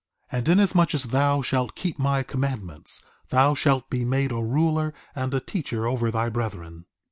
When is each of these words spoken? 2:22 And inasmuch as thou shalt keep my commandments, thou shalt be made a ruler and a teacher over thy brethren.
2:22 0.31 0.37
And 0.39 0.49
inasmuch 0.49 0.95
as 0.95 1.03
thou 1.03 1.43
shalt 1.43 1.75
keep 1.75 1.99
my 1.99 2.23
commandments, 2.23 3.05
thou 3.29 3.53
shalt 3.53 3.87
be 3.91 4.03
made 4.03 4.31
a 4.31 4.41
ruler 4.41 4.95
and 5.13 5.31
a 5.31 5.39
teacher 5.39 5.85
over 5.85 6.09
thy 6.09 6.27
brethren. 6.27 6.85